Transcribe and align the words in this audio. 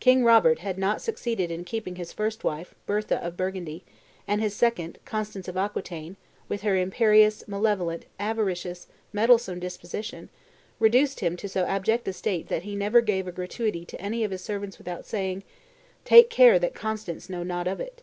King 0.00 0.24
Robert 0.24 0.60
had 0.60 0.78
not 0.78 1.02
succeeded 1.02 1.50
in 1.50 1.62
keeping 1.62 1.96
his 1.96 2.10
first 2.10 2.42
wife, 2.42 2.74
Bertha 2.86 3.22
of 3.22 3.36
Burgundy; 3.36 3.84
and 4.26 4.40
his 4.40 4.56
second, 4.56 4.96
Constance 5.04 5.46
of 5.46 5.58
Aquitaine, 5.58 6.16
with 6.48 6.62
her 6.62 6.74
imperious, 6.74 7.46
malevolent, 7.46 8.06
avaricious, 8.18 8.86
meddlesome 9.12 9.60
disposition, 9.60 10.30
reduced 10.80 11.20
him 11.20 11.36
to 11.36 11.50
so 11.50 11.66
abject 11.66 12.08
a 12.08 12.14
state 12.14 12.48
that 12.48 12.62
he 12.62 12.74
never 12.74 13.02
gave 13.02 13.28
a 13.28 13.32
gratuity 13.32 13.84
to 13.84 14.00
any 14.00 14.24
of 14.24 14.30
his 14.30 14.42
servants 14.42 14.78
without 14.78 15.04
saying, 15.04 15.42
"Take 16.06 16.30
care 16.30 16.58
that 16.58 16.72
Constance 16.74 17.28
know 17.28 17.42
nought 17.42 17.68
of 17.68 17.78
it." 17.78 18.00